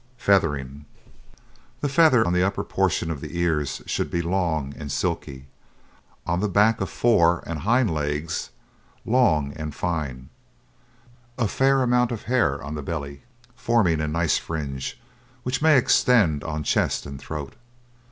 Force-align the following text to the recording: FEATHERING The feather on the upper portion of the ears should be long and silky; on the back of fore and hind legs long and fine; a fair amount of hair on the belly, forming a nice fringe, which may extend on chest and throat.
FEATHERING 0.17 0.85
The 1.81 1.87
feather 1.87 2.25
on 2.25 2.33
the 2.33 2.41
upper 2.41 2.63
portion 2.63 3.11
of 3.11 3.21
the 3.21 3.37
ears 3.37 3.83
should 3.85 4.09
be 4.09 4.23
long 4.23 4.73
and 4.75 4.91
silky; 4.91 5.45
on 6.25 6.39
the 6.39 6.49
back 6.49 6.81
of 6.81 6.89
fore 6.89 7.43
and 7.45 7.59
hind 7.59 7.93
legs 7.93 8.49
long 9.05 9.53
and 9.53 9.75
fine; 9.75 10.29
a 11.37 11.47
fair 11.47 11.83
amount 11.83 12.11
of 12.11 12.23
hair 12.23 12.63
on 12.63 12.73
the 12.73 12.81
belly, 12.81 13.21
forming 13.55 14.01
a 14.01 14.07
nice 14.07 14.39
fringe, 14.39 14.99
which 15.43 15.61
may 15.61 15.77
extend 15.77 16.43
on 16.43 16.63
chest 16.63 17.05
and 17.05 17.19
throat. 17.19 17.53